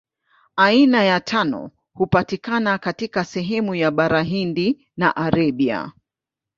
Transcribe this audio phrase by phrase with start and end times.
[0.55, 5.91] Aina ya tano hupatikana katika sehemu ya Bara Hindi na Arabia.